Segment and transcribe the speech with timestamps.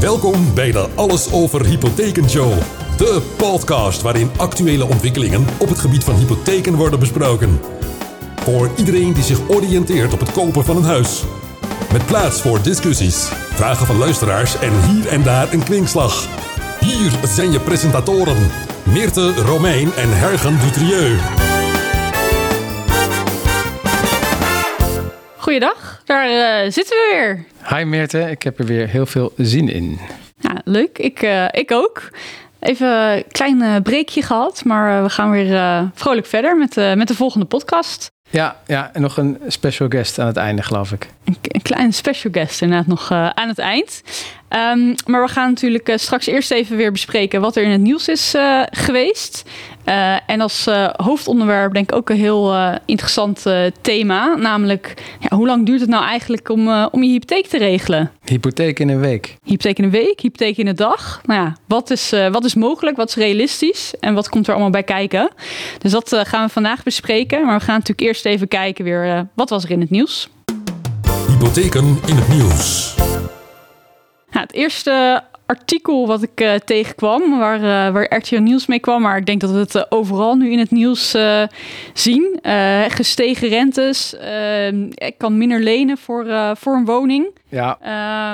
[0.00, 2.52] Welkom bij de Alles over Hypotheken Show.
[2.96, 7.60] De podcast waarin actuele ontwikkelingen op het gebied van hypotheken worden besproken.
[8.36, 11.24] Voor iedereen die zich oriënteert op het kopen van een huis.
[11.92, 16.26] Met plaats voor discussies, vragen van luisteraars en hier en daar een kwinkslag.
[16.80, 18.50] Hier zijn je presentatoren
[18.82, 21.18] Meerte Romein en Hergen Dutrieu.
[25.36, 27.44] Goeiedag, daar eh, zitten we weer.
[27.76, 29.98] Hi Meerte, ik heb er weer heel veel zin in.
[30.36, 30.98] Ja, leuk.
[30.98, 32.10] Ik, eh, ik ook.
[32.60, 37.14] Even een klein eh, breekje gehad, maar we gaan weer vrolijk verder met, met de
[37.14, 38.10] volgende podcast.
[38.30, 41.08] Ja, ja, en nog een special guest aan het einde, geloof ik.
[41.24, 44.02] Een, een klein special guest inderdaad nog aan het eind.
[44.50, 48.08] Ehm, maar we gaan natuurlijk straks eerst even weer bespreken wat er in het nieuws
[48.08, 48.34] is
[48.70, 49.44] geweest.
[49.86, 53.44] Uh, en als uh, hoofdonderwerp denk ik ook een heel uh, interessant
[53.80, 54.34] thema.
[54.34, 58.10] Namelijk, ja, hoe lang duurt het nou eigenlijk om, om je hypotheek te regelen?
[58.24, 59.36] Hypotheek in een week.
[59.44, 61.20] Hypotheek in een week, hypotheek in een dag.
[61.24, 64.70] Nou ja, wat is, wat is mogelijk, wat is realistisch en wat komt er allemaal
[64.70, 65.30] bij kijken?
[65.78, 67.46] Dus dat gaan we vandaag bespreken.
[67.46, 70.28] Maar we gaan natuurlijk eerst even kijken weer, wat was er in het nieuws?
[71.26, 72.94] Hypotheken in het nieuws.
[74.30, 79.02] Het eerste artikel wat ik uh, tegenkwam, waar, uh, waar RTL Nieuws mee kwam.
[79.02, 81.16] Maar ik denk dat we het uh, overal nu in het nieuws
[81.94, 82.38] zien.
[82.88, 84.14] gestegen rentes.
[84.94, 87.26] ik kan minder lenen voor, voor een woning.
[87.48, 87.78] Ja,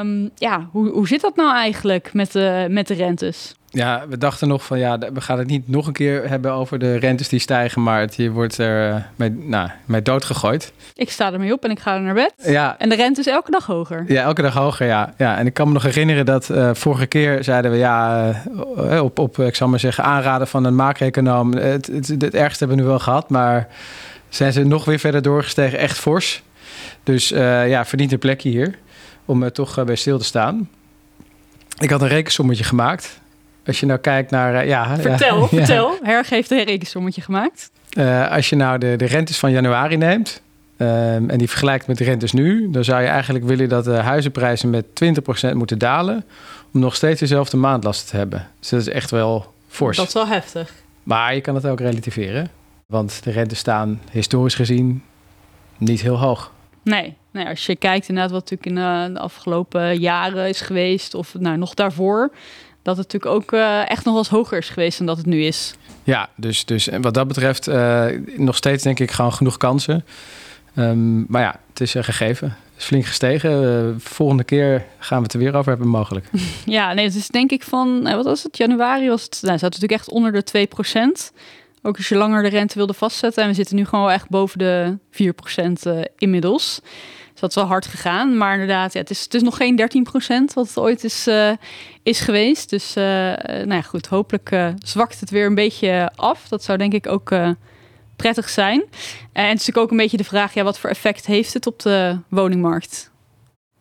[0.01, 2.33] um, ja hoe, hoe zit dat nou eigenlijk met,
[2.69, 3.55] met de rentes?
[3.71, 6.79] Ja, we dachten nog van ja, we gaan het niet nog een keer hebben over
[6.79, 10.73] de rentes die stijgen, maar het, je wordt er uh, mee, nou, mee doodgegooid.
[10.95, 12.35] Ik sta ermee op en ik ga er naar bed.
[12.37, 12.79] Ja.
[12.79, 14.05] En de rente is elke dag hoger.
[14.09, 15.15] Ja, elke dag hoger, ja.
[15.17, 18.31] ja en ik kan me nog herinneren dat uh, vorige keer zeiden we ja,
[18.79, 21.53] uh, op, op, ik zal maar zeggen, aanraden van een macro-econoom.
[21.53, 23.69] Het, het, het, ergste hebben we nu wel gehad, maar
[24.29, 26.43] zijn ze nog weer verder doorgestegen, echt fors.
[27.03, 28.79] Dus ja, verdient een plekje hier
[29.25, 30.69] om toch bij stil te staan.
[31.79, 33.21] Ik had een rekensommetje gemaakt.
[33.67, 34.55] Als je nou kijkt naar...
[34.55, 35.91] Uh, ja, vertel, ja, vertel.
[35.91, 35.99] Ja.
[36.03, 37.71] Herg heeft een rekensommetje gemaakt.
[37.99, 40.41] Uh, als je nou de, de rentes van januari neemt...
[40.79, 42.71] Um, en die vergelijkt met de rentes nu...
[42.71, 44.85] dan zou je eigenlijk willen dat de huizenprijzen met
[45.53, 46.25] 20% moeten dalen...
[46.73, 48.49] om nog steeds dezelfde maandlasten te hebben.
[48.61, 49.97] Dus dat is echt wel fors.
[49.97, 50.73] Dat is wel heftig.
[51.03, 52.51] Maar je kan het ook relativeren.
[52.87, 55.03] Want de rentes staan historisch gezien
[55.77, 56.53] niet heel hoog.
[56.83, 58.79] Nee, nee als je kijkt inderdaad wat natuurlijk
[59.09, 61.15] in de afgelopen jaren is geweest...
[61.15, 62.31] of nou, nog daarvoor
[62.87, 65.27] dat het natuurlijk ook uh, echt nog wel eens hoger is geweest dan dat het
[65.27, 65.75] nu is.
[66.03, 68.05] Ja, dus, dus en wat dat betreft uh,
[68.37, 70.05] nog steeds denk ik gewoon genoeg kansen.
[70.75, 72.49] Um, maar ja, het is uh, gegeven.
[72.49, 74.01] Het is flink gestegen.
[74.01, 76.27] volgende keer gaan we het er weer over hebben mogelijk.
[76.65, 79.73] Ja, nee, het is denk ik van, wat was het, januari was het, nou, zat
[79.73, 80.69] natuurlijk echt onder de
[81.31, 81.35] 2%.
[81.83, 83.43] Ook als je langer de rente wilde vastzetten.
[83.43, 86.81] En we zitten nu gewoon echt boven de 4% inmiddels.
[87.37, 88.37] Dus dat is wel hard gegaan.
[88.37, 89.81] Maar inderdaad, ja, het, is, het is nog geen
[90.51, 91.53] 13% wat het ooit is, uh,
[92.03, 92.71] is geweest.
[92.71, 96.49] Dus uh, nou ja, goed, hopelijk zwakt het weer een beetje af.
[96.49, 97.35] Dat zou denk ik ook
[98.17, 98.81] prettig zijn.
[99.33, 101.67] en het is natuurlijk ook een beetje de vraag, ja, wat voor effect heeft het
[101.67, 103.11] op de woningmarkt?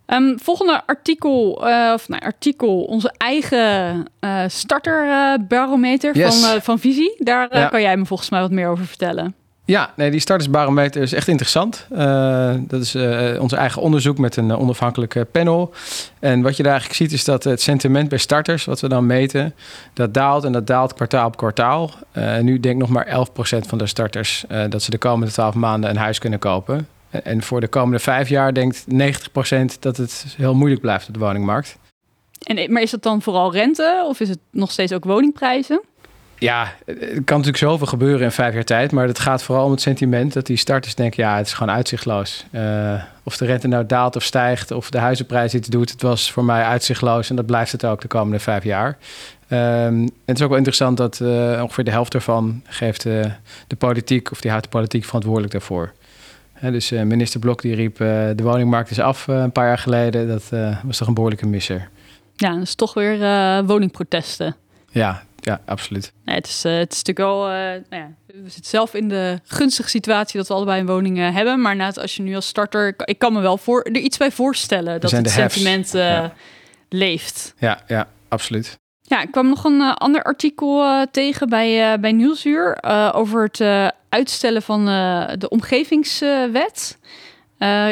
[0.08, 1.52] Um, volgende artikel,
[1.94, 4.06] of nou, artikel, onze eigen
[4.48, 6.46] starterbarometer yes.
[6.46, 7.16] van, van Visie.
[7.18, 7.68] Daar ja.
[7.68, 9.36] kan jij me volgens mij wat meer over vertellen.
[9.66, 11.88] Ja, nee, die startersbarometer is echt interessant.
[11.92, 15.74] Uh, dat is uh, ons eigen onderzoek met een onafhankelijke panel.
[16.20, 19.06] En wat je daar eigenlijk ziet is dat het sentiment bij starters, wat we dan
[19.06, 19.54] meten,
[19.94, 21.92] dat daalt en dat daalt kwartaal op kwartaal.
[22.14, 25.90] Uh, nu denkt nog maar 11% van de starters dat ze de komende 12 maanden
[25.90, 26.88] een huis kunnen kopen.
[27.10, 31.20] En voor de komende vijf jaar denkt 90% dat het heel moeilijk blijft op de
[31.20, 31.78] woningmarkt.
[32.44, 35.82] En, maar is dat dan vooral rente of is het nog steeds ook woningprijzen?
[36.46, 38.92] Ja, het kan natuurlijk zoveel gebeuren in vijf jaar tijd.
[38.92, 41.24] Maar het gaat vooral om het sentiment dat die starters denken...
[41.24, 42.46] ja, het is gewoon uitzichtloos.
[42.52, 45.92] Uh, of de rente nou daalt of stijgt, of de huizenprijs iets doet...
[45.92, 48.98] het was voor mij uitzichtloos en dat blijft het ook de komende vijf jaar.
[49.50, 52.62] Um, het is ook wel interessant dat uh, ongeveer de helft ervan...
[52.66, 55.94] geeft de politiek, of die houdt de politiek verantwoordelijk daarvoor.
[56.60, 57.98] Dus minister Blok die riep...
[57.98, 60.28] de woningmarkt is af een paar jaar geleden.
[60.28, 60.50] Dat
[60.84, 61.90] was toch een behoorlijke misser.
[62.36, 63.18] Ja, dat is toch weer
[63.66, 64.56] woningprotesten.
[64.96, 66.14] Ja, ja, absoluut.
[66.26, 67.52] Nee, het, is, uh, het is natuurlijk wel.
[67.52, 67.56] Uh,
[67.90, 71.36] nou ja, we zitten zelf in de gunstige situatie dat we allebei een woning uh,
[71.36, 71.62] hebben.
[71.62, 72.94] Maar naast als je nu als starter.
[72.98, 76.34] Ik kan me wel voor, er iets bij voorstellen dat het sentiment ja.
[76.90, 77.54] leeft.
[77.58, 78.80] Ja, ja, absoluut.
[79.02, 82.78] Ja, ik kwam nog een ander artikel tegen bij, bij Nieuwsuur
[83.14, 84.86] over het uitstellen van
[85.40, 86.98] de omgevingswet.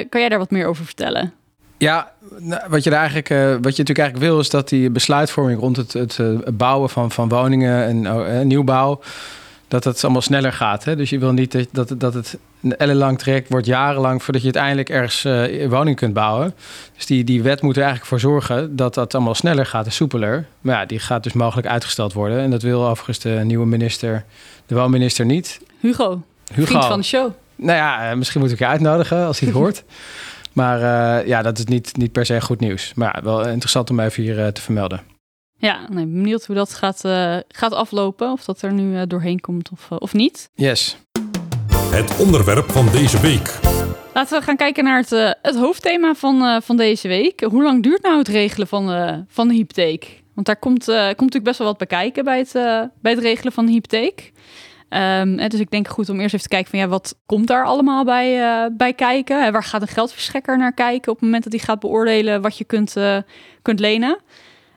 [0.09, 1.33] kan jij daar wat meer over vertellen?
[1.83, 2.11] Ja,
[2.67, 5.77] wat je, er eigenlijk, uh, wat je natuurlijk eigenlijk wil, is dat die besluitvorming rond
[5.77, 9.01] het, het, het bouwen van, van woningen en uh, nieuwbouw,
[9.67, 10.83] dat het allemaal sneller gaat.
[10.83, 10.95] Hè?
[10.95, 14.89] Dus je wil niet dat, dat, het een ellenlang traject wordt jarenlang voordat je uiteindelijk
[14.89, 16.53] ergens uh, woning kunt bouwen.
[16.95, 19.91] Dus die, die wet moet er eigenlijk voor zorgen dat dat allemaal sneller gaat en
[19.91, 20.45] soepeler.
[20.61, 22.39] Maar ja, die gaat dus mogelijk uitgesteld worden.
[22.39, 24.25] En dat wil overigens de nieuwe minister,
[24.65, 25.59] de woonminister niet.
[25.79, 26.65] Hugo, Hugo.
[26.65, 27.31] vriend van de show.
[27.55, 29.83] Nou ja, eh, misschien moet ik je uitnodigen als hij het hoort.
[30.53, 32.93] Maar uh, ja, dat is niet, niet per se goed nieuws.
[32.93, 35.01] Maar ja, wel interessant om even hier te vermelden.
[35.57, 37.01] Ja, nee, benieuwd hoe dat gaat,
[37.47, 38.31] gaat aflopen.
[38.31, 40.49] Of dat er nu doorheen komt of, of niet.
[40.53, 40.97] Yes
[41.93, 43.59] het onderwerp van deze week.
[44.13, 47.41] Laten we gaan kijken naar het, uh, het hoofdthema van, uh, van deze week.
[47.41, 50.21] Hoe lang duurt nou het regelen van, uh, van de hypotheek?
[50.33, 52.51] Want daar komt, komt natuurlijk best wel wat bij kijken bij het,
[53.01, 54.31] bij het regelen van de hypotheek.
[54.95, 57.65] Um, dus ik denk goed om eerst even te kijken van ja, wat komt daar
[57.65, 59.51] allemaal bij, bij kijken?
[59.51, 62.63] waar gaat een geldverstrekker naar kijken op het moment dat hij gaat beoordelen wat je
[62.63, 62.95] kunt,
[63.61, 64.17] kunt lenen?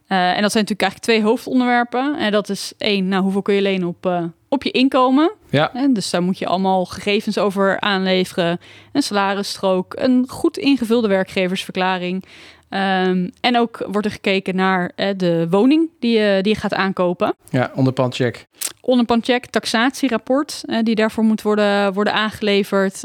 [0.06, 2.18] en dat zijn natuurlijk eigenlijk twee hoofdonderwerpen.
[2.18, 5.32] En dat is één, nou, hoeveel kun je lenen op, op je inkomen.
[5.50, 5.74] Ja.
[5.74, 8.58] En dus daar moet je allemaal gegevens over aanleveren.
[8.92, 12.24] Een salarisstrook, een goed ingevulde werkgeversverklaring.
[12.70, 16.74] Um, en ook wordt er gekeken naar uh, de woning die je, die je gaat
[16.74, 17.34] aankopen.
[17.50, 18.46] Ja, onderpandcheck.
[18.86, 23.04] Onderpandcheck, taxatierapport uh, die daarvoor moet worden, worden aangeleverd.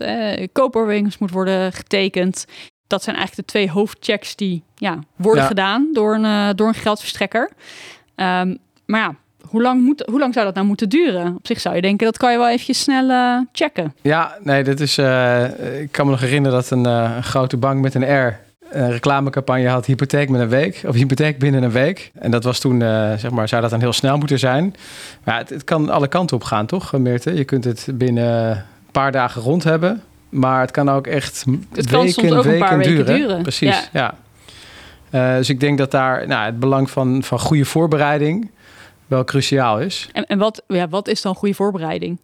[0.51, 2.45] Koopovereenkomst moet worden getekend.
[2.87, 7.51] Dat zijn eigenlijk de twee hoofdchecks die ja, worden gedaan door een, door een geldverstrekker.
[8.15, 9.15] Um, maar ja,
[9.47, 11.35] hoe lang, moet, hoe lang zou dat nou moeten duren?
[11.35, 13.95] Op zich zou je denken, dat kan je wel eventjes snel uh, checken.
[14.01, 14.97] Ja, nee, dit is...
[14.97, 18.39] Uh, ik kan me nog herinneren dat een, uh, een grote bank met een R...
[18.71, 20.81] een reclamecampagne had hypotheek met een week.
[20.87, 22.11] Of hypotheek binnen een week.
[22.19, 22.79] En dat was toen,
[23.17, 24.75] zeg maar, zou dat dan heel snel moeten zijn.
[25.23, 27.33] Maar het, het, kan alle kanten op gaan, toch, Meerte?
[27.33, 30.01] Je kunt het binnen een paar dagen rond hebben.
[30.29, 33.05] Maar het kan ook echt het weken, ook weken, duren.
[33.05, 33.41] duren.
[33.41, 34.15] Precies, ja.
[35.09, 35.37] ja.
[35.37, 38.51] dus ik denk dat daar nou, het belang van, van goede voorbereiding
[39.07, 40.09] wel cruciaal is.
[40.13, 42.19] En, en wat, ja, wat is dan goede voorbereiding?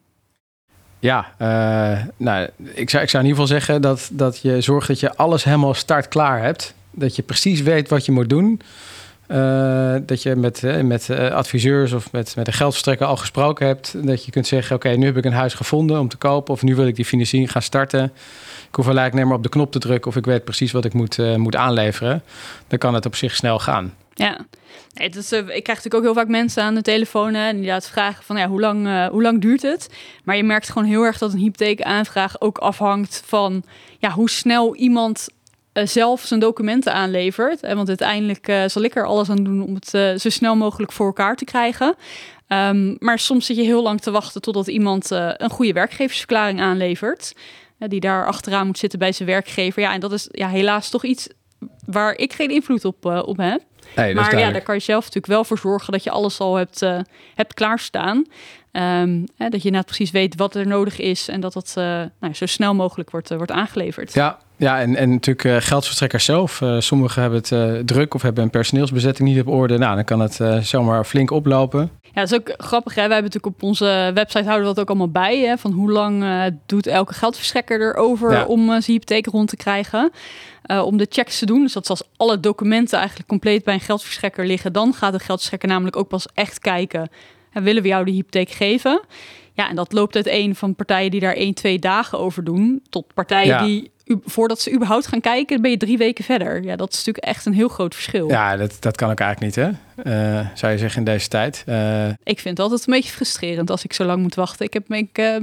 [1.00, 4.88] Ja, uh, nou, ik zou, ik zou in ieder geval zeggen dat, dat je zorgt
[4.88, 6.74] dat je alles helemaal start klaar hebt.
[6.92, 8.62] Dat je precies weet wat je moet doen.
[9.28, 13.96] Uh, dat je met, uh, met adviseurs of met, met een geldverstrekker al gesproken hebt.
[14.06, 16.54] Dat je kunt zeggen, oké, nu heb ik een huis gevonden om te kopen.
[16.54, 18.04] Of nu wil ik die financiering gaan starten.
[18.68, 20.94] Ik hoef alleen maar op de knop te drukken of ik weet precies wat ik
[20.94, 22.24] moet, moet aanleveren.
[22.68, 23.94] Dan kan het op zich snel gaan.
[24.18, 24.38] Ja,
[25.00, 28.38] uh, ik krijg natuurlijk ook heel vaak mensen aan de telefoon en inderdaad vragen van
[28.38, 29.90] ja, hoe, lang, uh, hoe lang duurt het?
[30.24, 33.64] Maar je merkt gewoon heel erg dat een hypotheekaanvraag ook afhangt van
[34.00, 35.28] ja, hoe snel iemand
[35.74, 37.62] uh, zelf zijn documenten aanlevert.
[37.62, 41.36] want uiteindelijk zal ik er alles aan doen om het zo snel mogelijk voor elkaar
[41.36, 41.96] te krijgen.
[42.48, 47.34] Um, maar soms zit je heel lang te wachten totdat iemand een goede werkgeversverklaring aanlevert.
[47.78, 49.82] die daar achteraan moet zitten bij zijn werkgever.
[49.82, 51.28] Ja, en dat is ja, helaas toch iets
[51.86, 53.62] waar ik geen invloed op, op heb
[53.96, 56.82] maar ja, daar kan je zelf natuurlijk wel voor zorgen dat je alles al hebt,
[56.82, 57.00] uh,
[57.36, 58.26] hebt klaarstaan.
[58.72, 61.84] Um, hè, dat je net precies weet wat er nodig is en dat dat uh,
[62.20, 64.14] nou, zo snel mogelijk wordt, uh, wordt aangeleverd.
[64.14, 66.62] Ja, ja en, en natuurlijk geldverstrekkers zelf.
[66.80, 69.78] sommigen hebben het druk of hebben een personeelsbezetting niet op orde.
[69.78, 71.92] Nou, dan kan het zomaar flink oplopen.
[72.02, 72.96] Ja, dat is ook grappig.
[72.96, 73.08] Hè?
[73.08, 75.40] Wij hebben natuurlijk op onze website houden we dat ook allemaal bij.
[75.40, 75.58] Hè?
[75.58, 76.26] Van hoe lang
[76.66, 78.46] doet elke geldverstrekker erover ja.
[78.46, 80.12] om zijn hypotheek rond te krijgen.
[80.72, 81.62] Uh, om de checks te doen.
[81.62, 85.70] Dus dat als alle documenten eigenlijk compleet bij een geldverstrekker liggen, dan gaat de geldverstrekker
[85.70, 87.10] namelijk ook pas echt kijken.
[87.58, 89.02] En willen we jou de hypotheek geven?
[89.54, 93.14] Ja, en dat loopt uiteen van partijen die daar één, twee dagen over doen, tot
[93.14, 93.92] partijen die
[94.24, 96.64] voordat ze überhaupt gaan kijken, ben je drie weken verder.
[96.64, 98.30] Ja, dat is natuurlijk echt een heel groot verschil.
[98.30, 99.70] Ja, dat, dat kan ook eigenlijk niet, hè?
[100.40, 101.64] Uh, zou je zeggen in deze tijd.
[101.70, 102.08] Uh...
[102.08, 104.66] Ik vind het altijd een beetje frustrerend als ik zo lang moet wachten.
[104.66, 105.38] Ik heb, ik, uh,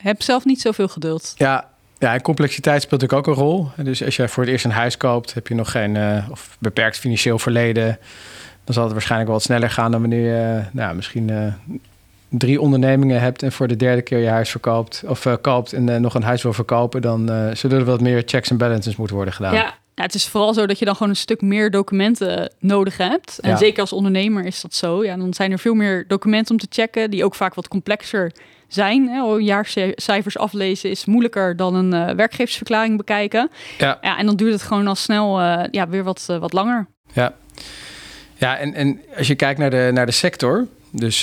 [0.00, 1.34] heb zelf niet zoveel geduld.
[1.36, 3.68] Ja, ja, en complexiteit speelt natuurlijk ook een rol.
[3.76, 6.56] Dus als jij voor het eerst een huis koopt, heb je nog geen uh, of
[6.60, 7.98] beperkt financieel verleden.
[8.64, 11.52] Dan zal het waarschijnlijk wel wat sneller gaan dan wanneer je nou, misschien uh,
[12.28, 16.00] drie ondernemingen hebt en voor de derde keer je huis verkoopt of uh, koopt en
[16.00, 17.02] nog een huis wil verkopen.
[17.02, 19.54] Dan zullen er wat meer checks en balances moeten worden gedaan.
[19.54, 19.74] Ja.
[19.94, 23.38] Ja, het is vooral zo dat je dan gewoon een stuk meer documenten nodig hebt.
[23.38, 25.04] En zeker als ondernemer is dat zo.
[25.04, 28.32] Ja, dan zijn er veel meer documenten om te checken, die ook vaak wat complexer
[28.68, 29.08] zijn.
[29.08, 29.20] Hè.
[29.22, 33.50] Jaarcijfers aflezen is moeilijker dan een werkgeversverklaring bekijken.
[33.78, 33.98] Ja.
[34.00, 34.18] ja.
[34.18, 35.40] En dan duurt het gewoon al snel
[35.70, 36.86] ja, weer wat, wat langer.
[37.12, 37.34] Ja,
[38.42, 41.20] ja en, en als je kijkt naar de, naar de sector, dus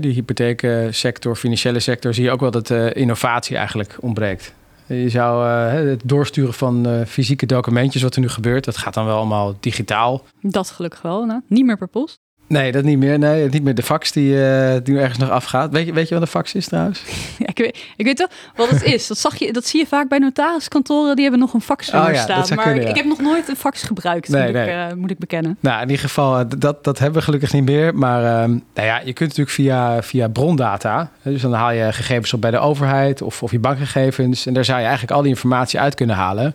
[0.00, 4.52] die hypotheeksector, financiële sector, zie je ook wel dat innovatie eigenlijk ontbreekt.
[4.86, 9.16] Je zou het doorsturen van fysieke documentjes, wat er nu gebeurt, dat gaat dan wel
[9.16, 10.22] allemaal digitaal.
[10.40, 12.18] Dat gelukkig wel, niet meer per post.
[12.48, 13.18] Nee, dat niet meer.
[13.18, 15.72] Nee, niet meer de fax die, uh, die nu ergens nog afgaat.
[15.72, 17.02] Weet je, weet je wat een fax is trouwens?
[17.38, 19.06] Ja, ik, weet, ik weet wel wat het is.
[19.06, 21.14] Dat, zag je, dat zie je vaak bij notariskantoren.
[21.14, 22.56] Die hebben nog een fax oh, ja, staan.
[22.56, 22.88] Maar kunnen, ja.
[22.88, 24.84] ik heb nog nooit een fax gebruikt, nee, moet, nee.
[24.84, 25.56] Ik, uh, moet ik bekennen.
[25.60, 27.94] Nou, in ieder geval, uh, dat, dat hebben we gelukkig niet meer.
[27.94, 31.10] Maar uh, nou ja, je kunt natuurlijk via, via brondata.
[31.22, 34.46] Dus dan haal je gegevens op bij de overheid of, of je bankgegevens.
[34.46, 36.54] En daar zou je eigenlijk al die informatie uit kunnen halen.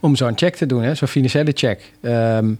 [0.00, 1.92] Om zo'n check te doen, zo'n financiële check.
[2.02, 2.58] Um,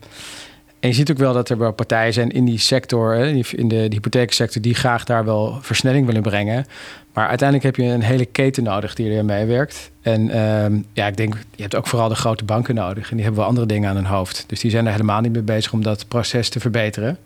[0.82, 3.88] en je ziet ook wel dat er wel partijen zijn in die sector, in de,
[3.88, 6.66] de hypotheeksector, die graag daar wel versnelling willen brengen.
[7.12, 9.90] Maar uiteindelijk heb je een hele keten nodig die er meewerkt.
[10.00, 13.10] En ehm, ja, ik denk, je hebt ook vooral de grote banken nodig.
[13.10, 14.44] En die hebben wel andere dingen aan hun hoofd.
[14.46, 17.18] Dus die zijn er helemaal niet mee bezig om dat proces te verbeteren.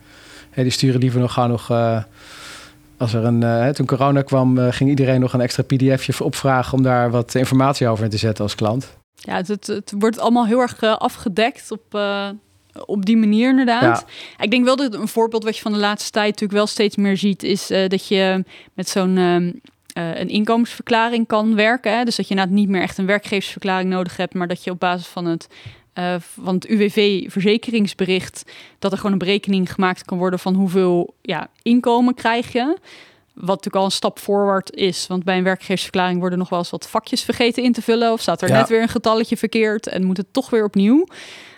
[0.55, 1.71] die sturen liever nog gewoon nog.
[1.71, 2.03] Uh,
[2.97, 6.73] als er een, uh, toen corona kwam, uh, ging iedereen nog een extra pdfje opvragen
[6.73, 8.97] om daar wat informatie over in te zetten als klant.
[9.15, 11.99] Ja, het, het, wordt allemaal heel erg afgedekt op
[12.87, 14.05] op die manier inderdaad.
[14.39, 16.97] Ik denk wel dat een voorbeeld wat je van de laatste tijd natuurlijk wel steeds
[16.97, 19.35] meer ziet, is uh, dat je met zo'n uh,
[19.95, 21.97] een inkomensverklaring kan werken.
[21.97, 22.05] Hè?
[22.05, 24.81] Dus dat je inderdaad niet meer echt een werkgeversverklaring nodig hebt, maar dat je op
[24.81, 25.47] basis van het,
[25.95, 28.43] uh, van het UWV-verzekeringsbericht,
[28.79, 32.77] dat er gewoon een berekening gemaakt kan worden van hoeveel ja, inkomen krijg je.
[33.35, 35.07] Wat natuurlijk al een stap voorwaarts is.
[35.07, 38.13] Want bij een werkgeversverklaring worden nog wel eens wat vakjes vergeten in te vullen.
[38.13, 41.07] Of staat er net weer een getalletje verkeerd en moet het toch weer opnieuw.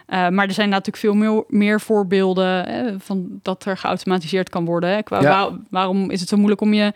[0.09, 4.65] Uh, maar er zijn natuurlijk veel meer, meer voorbeelden hè, van dat er geautomatiseerd kan
[4.65, 4.91] worden.
[4.91, 5.01] Hè.
[5.05, 6.93] Waar, waarom is het zo moeilijk om je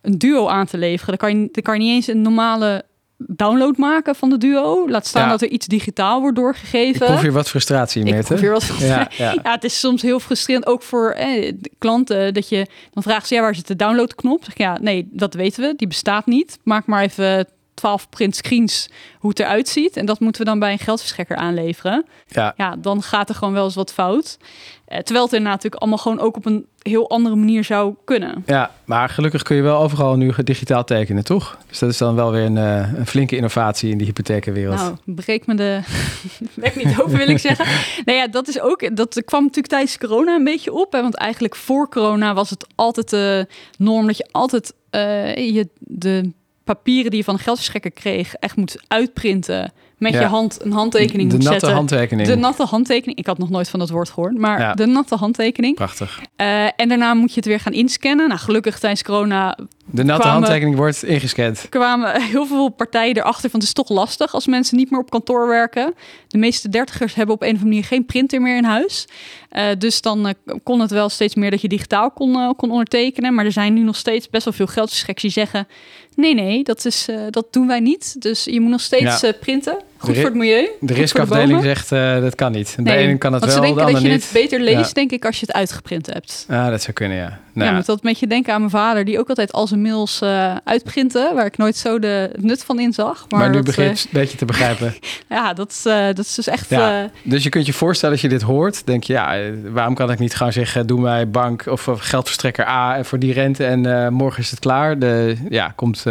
[0.00, 1.18] een duo aan te leveren?
[1.18, 2.84] Dan kan je, dan kan je niet eens een normale
[3.26, 4.88] download maken van de duo.
[4.88, 7.06] Laat staan dat er iets digitaal wordt doorgegeven.
[7.06, 8.14] Ik proef hier wat frustratie mee.
[8.14, 9.32] Ik wat ja, ja.
[9.42, 13.34] ja, het is soms heel frustrerend, ook voor eh, klanten, dat je dan vraagt ze,
[13.34, 14.44] ja, waar zit de downloadknop?
[14.44, 16.58] Zeg ja, nee, dat weten we, die bestaat niet.
[16.62, 17.46] Maak maar even
[17.82, 19.96] 12 print screens hoe het eruit ziet.
[19.96, 22.04] En dat moeten we dan bij een geldverstrekker aanleveren.
[22.28, 22.54] Ja.
[22.56, 24.38] ja, dan gaat er gewoon wel eens wat fout.
[24.84, 28.42] Eh, terwijl het er natuurlijk allemaal gewoon ook op een heel andere manier zou kunnen.
[28.46, 31.58] Ja, maar gelukkig kun je wel overal nu digitaal tekenen, toch?
[31.68, 34.76] Dus dat is dan wel weer een, uh, een flinke innovatie in de hypothekenwereld.
[34.76, 35.80] Nou, breek me de
[36.54, 37.66] weg niet over, wil ik zeggen.
[38.04, 40.92] nou ja, dat is ook, dat kwam natuurlijk tijdens corona een beetje op.
[40.92, 43.46] Hè, want eigenlijk voor corona was het altijd de
[43.78, 46.32] norm dat je altijd uh, je de
[46.64, 49.72] papieren die je van een geldverstrekker kreeg echt moet uitprinten.
[49.98, 52.28] Met je hand een handtekening de moet natte handtekening.
[52.28, 53.18] De natte handtekening.
[53.18, 55.74] Ik had nog nooit van dat woord gehoord, maar de natte handtekening.
[55.74, 56.20] Prachtig.
[56.36, 58.28] Uh, en daarna moet je het weer gaan inscannen.
[58.28, 61.66] Nou, gelukkig tijdens corona de natte handtekening wordt ingescand.
[61.68, 65.10] kwamen heel veel partijen erachter van het is toch lastig als mensen niet meer op
[65.10, 65.94] kantoor werken.
[66.28, 69.06] De meeste dertigers hebben op een of andere manier geen printer meer in huis.
[69.52, 72.70] Uh, dus dan uh, kon het wel steeds meer dat je digitaal kon, uh, kon
[72.70, 73.34] ondertekenen.
[73.34, 75.68] Maar er zijn nu nog steeds best wel veel geldverstrekkers die zeggen...
[76.14, 78.22] nee, nee, dat, is, dat doen wij niet.
[78.22, 79.32] Dus je moet nog steeds ja.
[79.40, 79.78] printen.
[80.02, 80.68] Goed voor het milieu.
[80.80, 81.88] De riskafdeling zegt
[82.22, 82.76] dat kan niet.
[82.78, 83.92] De ene kan het wel, de ander niet.
[83.92, 84.92] dat je het beter leest, ja.
[84.92, 86.44] denk ik, als je het uitgeprint hebt.
[86.48, 87.40] Ja, dat zou kunnen, ja.
[87.54, 89.04] Nou, ja, moet dat met je denken aan mijn vader...
[89.04, 91.34] die ook altijd al zijn mails uh, uitprinten...
[91.34, 93.24] waar ik nooit zo de nut van in zag.
[93.28, 94.94] Maar, maar nu begint uh, een beetje te begrijpen.
[95.28, 96.68] ja, dat is, dat is dus echt...
[96.68, 97.10] Ja.
[97.22, 98.86] dus je kunt je voorstellen als je dit hoort...
[98.86, 99.38] denk je, ja,
[99.70, 100.86] waarom kan ik niet gewoon zeggen...
[100.86, 103.64] doe mij bank of geldverstrekker A voor die rente...
[103.64, 104.98] en morgen is het klaar.
[104.98, 106.04] De, ja, komt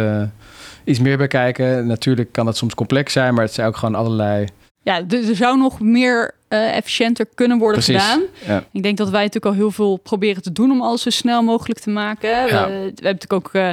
[0.84, 1.86] iets meer bij kijken.
[1.86, 3.34] Natuurlijk kan het soms complex zijn...
[3.34, 4.46] maar het zijn ook gewoon allerlei...
[4.82, 8.22] Ja, er zou nog meer uh, efficiënter kunnen worden gedaan.
[8.46, 8.64] Ja.
[8.72, 11.42] Ik denk dat wij natuurlijk al heel veel proberen te doen om alles zo snel
[11.42, 12.30] mogelijk te maken.
[12.30, 12.46] Ja.
[12.46, 13.72] We, we, hebben natuurlijk ook uh,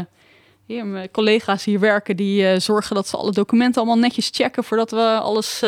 [0.65, 4.63] hier, mijn collega's hier werken die uh, zorgen dat ze alle documenten allemaal netjes checken
[4.63, 5.63] voordat we alles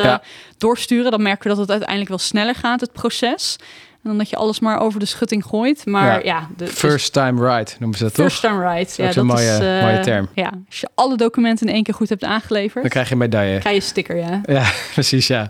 [0.58, 1.12] doorsturen.
[1.12, 3.58] Dan merken we dat het uiteindelijk wel sneller gaat, het proces.
[4.03, 5.86] En dan dat je alles maar over de schutting gooit.
[5.86, 8.51] Maar ja, de, first time right noemen ze dat first toch?
[8.51, 9.03] First time right, ja.
[9.03, 10.29] Dat is een mooie, uh, mooie term.
[10.36, 12.81] Ja, als je alle documenten in één keer goed hebt aangeleverd.
[12.81, 13.60] Dan krijg je een medaille.
[13.60, 14.41] Krijg je sticker, ja.
[14.58, 15.50] Ja, precies, ja.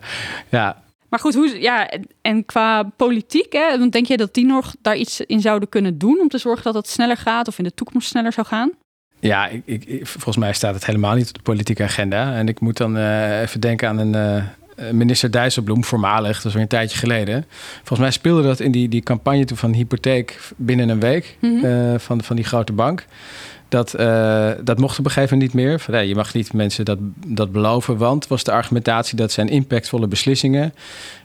[0.50, 0.82] Ja,
[1.12, 1.90] maar goed, hoe, ja,
[2.22, 5.98] en qua politiek, hè, dan denk je dat die nog daar iets in zouden kunnen
[5.98, 8.72] doen om te zorgen dat het sneller gaat of in de toekomst sneller zou gaan?
[9.20, 12.34] Ja, ik, ik, volgens mij staat het helemaal niet op de politieke agenda.
[12.34, 14.44] En ik moet dan uh, even denken aan een uh,
[14.92, 17.46] minister Dijsselbloem, voormalig, dat is weer een tijdje geleden.
[17.78, 21.62] Volgens mij speelde dat in die, die campagne toen van hypotheek binnen een week mm
[21.62, 21.66] -hmm.
[21.66, 23.06] uh, van, van die grote bank.
[23.70, 25.80] Dat, uh, dat mocht op een gegeven moment niet meer.
[25.80, 29.50] Van, nee, je mag niet mensen dat, dat beloven, want was de argumentatie dat zijn
[29.50, 30.74] impactvolle beslissingen.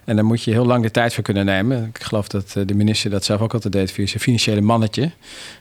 [0.05, 1.85] En daar moet je heel lang de tijd voor kunnen nemen.
[1.95, 5.11] Ik geloof dat de minister dat zelf ook altijd deed via zijn financiële mannetje.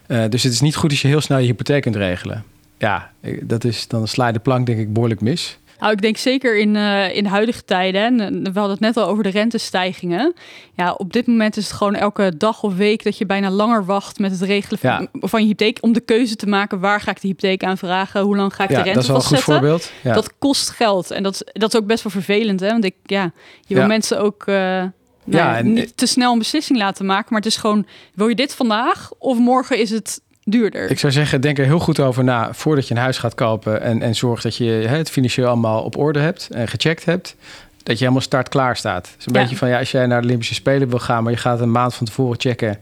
[0.08, 2.44] Uh, dus het is niet goed als je heel snel je hypotheek kunt regelen.
[2.78, 3.12] Ja,
[3.42, 5.58] dat is, dan sla je de plank denk ik behoorlijk mis.
[5.86, 8.02] Nou, ik denk zeker in, uh, in huidige tijden.
[8.02, 10.34] En we hadden het net al over de rentestijgingen.
[10.74, 13.86] Ja, op dit moment is het gewoon elke dag of week dat je bijna langer
[13.86, 15.28] wacht met het regelen van, ja.
[15.28, 15.78] van je hypotheek.
[15.82, 18.70] Om de keuze te maken waar ga ik de hypotheek aanvragen, hoe lang ga ik
[18.70, 19.92] ja, de rente dat is wel een goed voorbeeld.
[20.04, 20.14] Ja.
[20.14, 21.12] Dat kost geld.
[21.12, 22.60] En dat, dat is ook best wel vervelend.
[22.60, 22.70] Hè?
[22.70, 23.32] Want ik, ja,
[23.68, 24.44] je wil mensen ook.
[24.48, 24.92] Uh, nou
[25.24, 27.28] Ja, ja, en- niet te snel een beslissing laten maken.
[27.30, 30.90] Maar het is gewoon, wil je dit vandaag of morgen is het duurder?
[30.90, 33.82] Ik zou zeggen, denk er heel goed over na voordat je een huis gaat kopen.
[33.82, 37.36] En, en zorg dat je hè, het financieel allemaal op orde hebt en gecheckt hebt.
[37.84, 39.08] Dat je helemaal start klaar staat.
[39.08, 39.40] Het is een Ja.
[39.42, 41.72] beetje van ja, als jij naar de Olympische Spelen wil gaan, maar je gaat een
[41.72, 42.78] maand van tevoren checken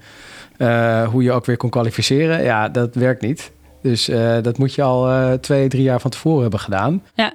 [0.57, 2.43] eh, hoe je ook weer kon kwalificeren.
[2.43, 3.51] Ja, dat werkt niet.
[3.81, 7.03] Dus eh, dat moet je al eh, twee, drie jaar van tevoren hebben gedaan.
[7.13, 7.33] Ja.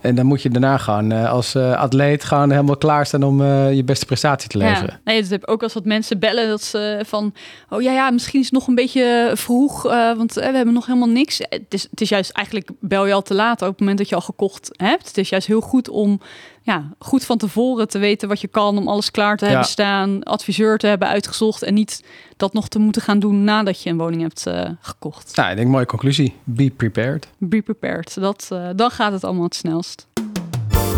[0.00, 3.74] En dan moet je daarna gewoon eh, als eh, atleet gewoon helemaal klaarstaan om eh,
[3.74, 4.90] je beste prestatie te leveren.
[4.90, 7.34] Ja, nee, dat heb ik ook als wat mensen bellen dat ze van,
[7.68, 9.82] oh ja, ja, misschien is het nog een beetje vroeg,
[10.16, 11.38] want we hebben nog helemaal niks.
[11.38, 14.08] Het is, het is juist eigenlijk bel je al te laat op het moment dat
[14.08, 15.06] je al gekocht hebt.
[15.06, 16.20] Het is juist heel goed om,
[16.66, 19.50] ja, goed van tevoren te weten wat je kan, om alles klaar te Ja.
[19.50, 22.04] hebben staan, adviseur te hebben uitgezocht en niet
[22.36, 25.36] dat nog te moeten gaan doen nadat je een woning hebt eh, gekocht.
[25.36, 26.34] Nou, ik denk mooie conclusie.
[26.44, 27.28] Be prepared.
[27.38, 28.20] Be prepared.
[28.20, 30.08] Dat, eh, dan gaat het allemaal het snelst.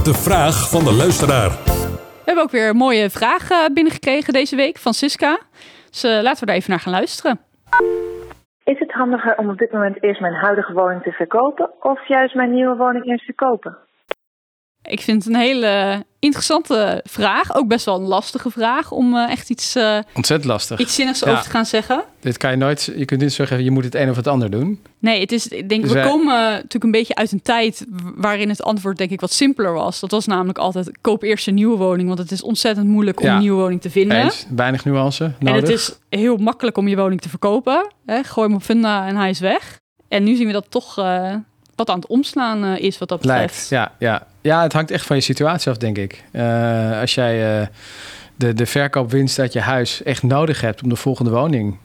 [0.05, 1.51] De vraag van de luisteraar.
[1.51, 5.39] We hebben ook weer een mooie vraag binnengekregen deze week van Siska.
[5.91, 7.41] Dus eh, laten we daar even naar gaan luisteren.
[8.65, 12.35] Is het handiger om op dit moment eerst mijn huidige woning te verkopen of juist
[12.35, 13.77] mijn nieuwe woning eerst te kopen?
[14.91, 17.55] Ik vind het een hele interessante vraag.
[17.57, 20.79] Ook best wel een lastige vraag om eh, echt iets, eh, Ontzettend lastig.
[20.79, 21.31] iets zinnigs Ja.
[21.31, 22.05] over te gaan zeggen.
[22.21, 22.93] Dit kan je nooit.
[22.97, 24.83] Je kunt niet zeggen, je moet het een of het ander doen.
[24.99, 27.85] Nee, het is, ik denk, Dus we wij- komen natuurlijk een beetje uit een tijd
[28.17, 30.01] waarin het antwoord denk ik wat simpeler was.
[30.01, 33.27] Dat was namelijk altijd koop eerst een nieuwe woning, want het is ontzettend moeilijk om
[33.27, 33.35] Ja.
[33.35, 34.23] een nieuwe woning te vinden.
[34.23, 34.47] Eens.
[34.55, 35.61] Weinig nuance En nodig.
[35.61, 37.93] het is heel makkelijk om je woning te verkopen.
[38.07, 38.23] Hè?
[38.25, 39.79] Gooi hem op Funda en hij is weg.
[40.09, 41.35] En nu zien we dat toch eh,
[41.79, 43.39] wat aan het omslaan eh, is wat dat betreft.
[43.41, 43.69] Lijkt.
[43.69, 44.27] Ja, ja.
[44.41, 46.25] ja, het hangt echt van je situatie af, denk ik.
[46.33, 47.67] Eh, als jij eh,
[48.37, 51.77] de, de verkoopwinst uit je huis echt nodig hebt om de volgende woning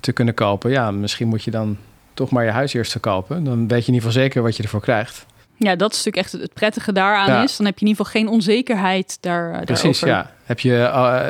[0.00, 1.76] te kunnen kopen, ja, misschien moet je dan
[2.14, 3.44] toch maar je huis eerst verkopen.
[3.44, 5.26] Dan weet je in ieder geval zeker wat je ervoor krijgt.
[5.56, 7.42] Ja, dat is natuurlijk echt het- prettige daaraan Ja.
[7.42, 7.56] is.
[7.56, 10.08] Dan heb je in ieder geval geen onzekerheid daar, Precies, daarover.
[10.08, 10.30] ja.
[10.44, 10.72] Heb je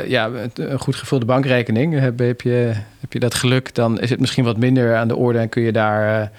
[0.08, 4.20] ja, een goed gevulde bankrekening, heb, heb, je, heb je dat geluk, dan is het
[4.20, 6.30] misschien wat minder aan de orde en kun je daar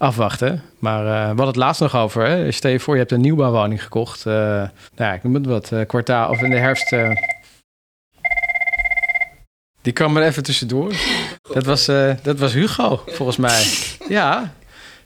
[0.00, 0.62] afwachten.
[0.78, 2.26] Maar eh we hadden het laatst nog over.
[2.26, 2.50] Hè?
[2.50, 4.26] Stel je voor, je hebt een nieuwbouwwoning gekocht.
[4.26, 6.94] eh, nou ja, ik noem het wat, eh, kwartaal of in de herfst.
[9.82, 10.92] die kwam er even tussendoor.
[11.52, 11.84] Dat was,
[12.22, 13.64] dat was Hugo, volgens mij.
[14.08, 14.52] Ja.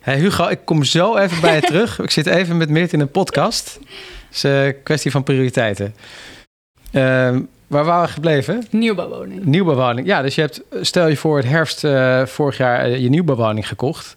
[0.00, 1.98] Hey, Hugo, ik kom zo even bij je terug.
[1.98, 3.78] Ik zit even met Meert in een podcast.
[4.26, 5.94] Het is een kwestie van prioriteiten.
[6.92, 8.66] Ehm, waar waren we gebleven?
[8.70, 9.44] Nieuwbouwwoning.
[9.44, 10.06] Nieuwbouwwoning.
[10.06, 11.80] Ja, dus je hebt, stel je voor het herfst
[12.30, 14.16] vorig jaar je nieuwbouwwoning gekocht.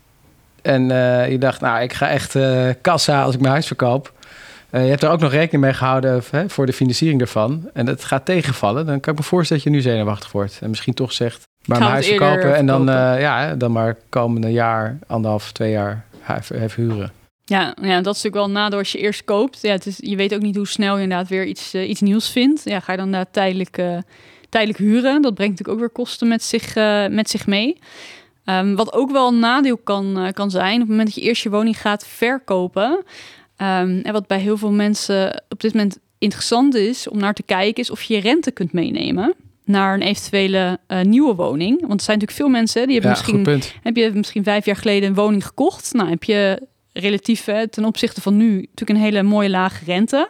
[0.68, 4.14] En eh, je dacht, nou, ik ga echt eh, kassa als ik mijn huis verkoop.
[4.70, 7.70] Eh, je hebt er ook nog rekening mee gehouden hè, voor de financiering ervan.
[7.74, 8.86] En dat gaat tegenvallen.
[8.86, 10.60] Dan kan ik me voorstellen dat je nu zenuwachtig wordt.
[10.62, 12.56] En misschien toch zegt, maar mijn huis verkopen.
[12.56, 16.06] En dan, eh, ja, dan maar komende jaar, anderhalf, twee jaar
[16.52, 17.12] even huren.
[17.50, 19.62] Ja, ja, dat is natuurlijk wel nadeel als je eerst koopt.
[19.62, 22.02] Ja, het is, je weet ook niet hoe snel je inderdaad weer iets, eh, iets
[22.02, 22.62] nieuws vindt.
[22.64, 23.98] Ja, ga je dan inderdaad tijdelijk, eh,
[24.50, 25.22] tijdelijk huren.
[25.22, 27.78] Dat brengt natuurlijk ook weer kosten met zich, eh, met zich mee.
[28.48, 31.22] Ehm, wat ook wel een nadeel kan, eh, kan zijn, op het moment dat je
[31.22, 33.04] eerst je woning gaat verkopen.
[33.56, 37.44] ehm, en wat bij heel veel mensen op dit moment interessant is om naar te
[37.44, 41.80] kijken, is of je je rente kunt meenemen naar een eventuele eh, nieuwe woning.
[41.80, 44.76] Want er zijn natuurlijk veel mensen die hebben Ja, misschien heb je misschien vijf jaar
[44.76, 45.94] geleden een woning gekocht?
[45.94, 46.62] Nou, heb je
[47.00, 50.30] relatief hè, ten opzichte van nu natuurlijk een hele mooie lage rente.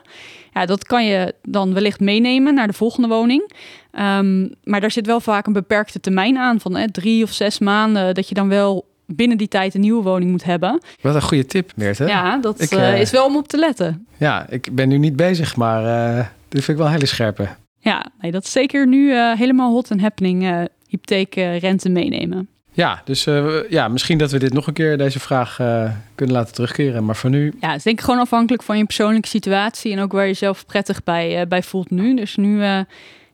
[0.53, 3.51] Ja, dat kan je dan wellicht meenemen naar de volgende woning.
[3.91, 7.59] Ehm, maar daar zit wel vaak een beperkte termijn aan van hè, drie of zes
[7.59, 8.15] maanden.
[8.15, 10.81] Dat je dan wel binnen die tijd een nieuwe woning moet hebben.
[11.01, 11.97] Wat een goede tip, Meert.
[11.97, 12.05] Hè?
[12.05, 14.07] Ja, dat Ik, eh, eh, is wel om op te letten.
[14.17, 17.47] Ja, ik ben nu niet bezig, maar eh, dit vind ik wel een hele scherpe.
[17.79, 20.67] Ja, nee, dat is zeker nu helemaal hot en happening.
[20.87, 22.49] hypotheekrente meenemen.
[22.77, 26.35] Ja, dus eh, ja, misschien dat we dit nog een keer, deze vraag, eh, kunnen
[26.35, 27.05] laten terugkeren.
[27.05, 29.99] Maar voor nu, Ja, het is denk ik gewoon afhankelijk van je persoonlijke situatie en
[29.99, 32.15] ook waar je jezelf prettig bij, eh, bij voelt nu.
[32.15, 32.85] Dus nu ja,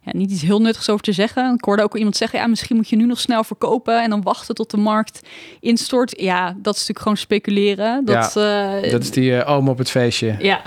[0.03, 1.53] niet iets heel nuttigs over te zeggen.
[1.53, 4.21] Ik hoorde ook iemand zeggen, ja, misschien moet je nu nog snel verkopen en dan
[4.21, 5.21] wachten tot de markt
[5.59, 6.19] instort.
[6.19, 8.05] Ja, dat is natuurlijk gewoon speculeren.
[8.05, 10.61] Dat, eh, dat is die oom op het feestje ja.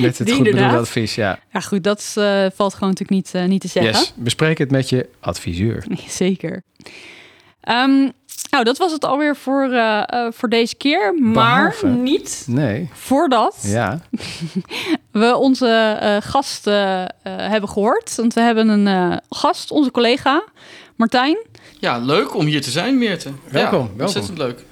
[0.00, 1.14] met het goed advies.
[1.14, 1.38] Ja.
[1.52, 2.02] ja, goed, dat
[2.54, 3.92] valt gewoon natuurlijk niet, niet te zeggen.
[3.92, 5.84] Yes, bespreek het met je adviseur.
[5.88, 6.62] Nee, zeker.
[7.66, 8.08] Ehm,
[8.50, 11.14] nou, dat was het alweer voor, eh, eh, voor deze keer.
[11.20, 11.32] Maar
[11.68, 14.00] Behalve- niet Nee, voordat ja.
[15.12, 18.14] we onze eh, gast eh, eh, hebben gehoord.
[18.16, 20.44] Want we hebben een eh, gast, onze collega
[20.96, 21.36] Martijn.
[21.78, 23.30] Ja, leuk om hier te zijn, Meerte.
[23.50, 24.00] Welkom, Ja, welkom.
[24.00, 24.64] Ontzettend leuk.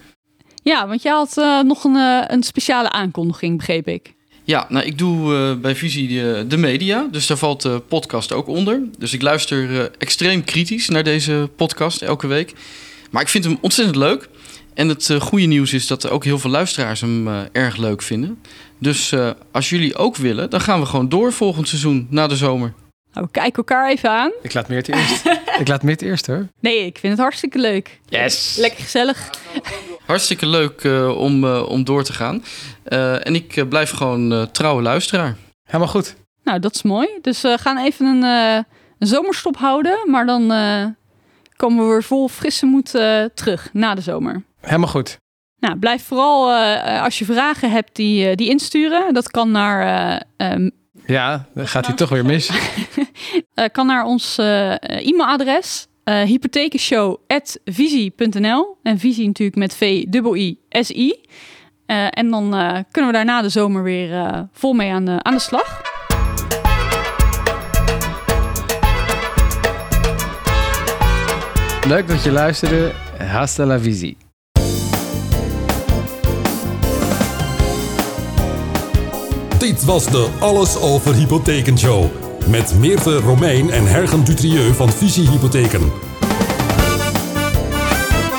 [0.62, 1.94] Ja, want jij had nog een,
[2.33, 4.14] een speciale aankondiging, begreep ik.
[4.44, 8.33] Ja, nou, ik doe eh, bij Visie de, de media, dus daar valt de podcast
[8.33, 8.80] ook onder.
[8.98, 12.52] Dus ik luister eh, extreem kritisch naar deze podcast elke week.
[13.11, 14.28] Maar ik vind hem ontzettend leuk.
[14.74, 17.76] En het eh, goede nieuws is dat er ook heel veel luisteraars hem eh, erg
[17.76, 18.38] leuk vinden.
[18.78, 22.37] Dus eh, als jullie ook willen, dan gaan we gewoon door volgend seizoen na de
[22.37, 22.72] zomer.
[23.14, 24.33] Nou, kijk elkaar even aan.
[24.42, 25.27] Ik laat meer het eerst.
[25.61, 26.46] ik laat meer het eerst hoor.
[26.61, 28.00] Nee, ik vind het hartstikke leuk.
[28.09, 28.57] Yes.
[28.57, 29.31] Lekker gezellig.
[30.07, 32.44] Hartstikke leuk eh, om, eh, om door te gaan.
[32.85, 35.37] Eh, en ik blijf gewoon eh, trouwe luisteraar.
[35.64, 36.14] Helemaal goed.
[36.44, 37.09] Nou, dat is mooi.
[37.20, 38.62] Dus we gaan even een, eh,
[38.98, 39.98] een zomerstop houden.
[40.11, 40.85] Maar dan eh,
[41.57, 42.90] komen we weer vol frisse moed
[43.35, 44.42] terug na de zomer.
[44.61, 45.16] Helemaal goed.
[45.61, 49.14] Nou, blijf vooral eh, als je vragen hebt die, die insturen.
[49.14, 49.81] Dat kan naar,
[50.37, 50.70] eh, ehm,
[51.07, 52.51] Ja, dan gaat hij toch weer mis.
[53.55, 55.87] eh, kan naar ons eh, e-mailadres.
[56.05, 61.21] eh hypothekenshow.visie.nl En visie natuurlijk met V-I-I-S-I.
[62.11, 62.51] En dan
[62.90, 65.83] kunnen we daarna de zomer weer vol mee aan de, aan de slag.
[71.87, 72.93] Leuk dat je luisterde.
[73.19, 74.17] Hasta la visie.
[79.64, 82.05] Dit was de Alles over Hypotheken Show.
[82.46, 85.92] Met Meerte Romein en Hergen Dutrieu van Visie Hypotheken.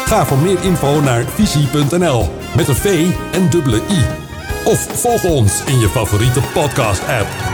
[0.06, 4.04] Ga voor meer info naar visie.nl met een V en dubbele I.
[4.66, 7.45] Of volg ons in je favoriete podcast app.